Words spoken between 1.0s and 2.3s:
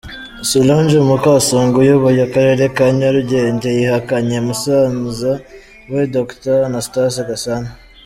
Mukasonga, uyoboye